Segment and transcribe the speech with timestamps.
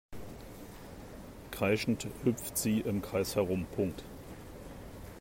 [1.51, 3.67] Kreischend hüpft sie im Kreis herum.